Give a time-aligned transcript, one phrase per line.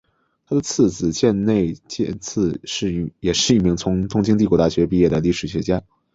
[0.47, 2.59] 他的次子箭内健次
[3.19, 5.83] 也是一名从东京帝国大学毕业的历史学家。